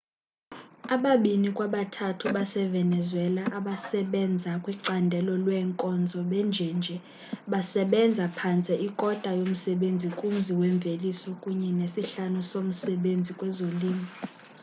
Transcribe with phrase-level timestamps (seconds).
[0.95, 6.95] ababini kwabathathu basevenezuela abasebenza kwicandelo leenkonzo benjenje
[7.51, 14.05] basebenza phantse ikota yomsebenzi kumzi mveliso kunye nesihlanu somsebenzi kwezolimo